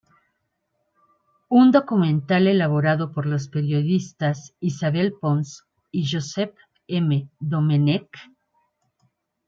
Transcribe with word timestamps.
Un 1.49 1.69
documental 1.69 2.47
elaborado 2.47 3.11
por 3.13 3.27
los 3.27 3.47
periodistas 3.49 4.55
Isabel 4.59 5.13
Pons 5.13 5.67
y 5.91 6.09
Josep 6.11 6.55
M. 6.87 7.29
Domenech. 7.39 8.09